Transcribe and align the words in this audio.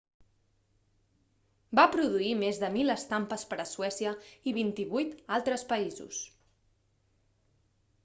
va 1.79 1.85
produir 1.97 2.31
més 2.39 2.63
de 2.63 2.67
1.000 2.77 2.95
estampes 2.95 3.45
per 3.53 3.61
a 3.67 3.67
suècia 3.75 4.17
i 4.53 4.57
28 4.59 5.25
altres 5.41 5.71
països 5.75 6.27